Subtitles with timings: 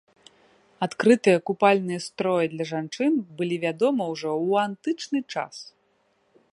[0.85, 5.55] Адкрытыя купальныя строі для жанчын былі вядомы ўжо ў антычны час.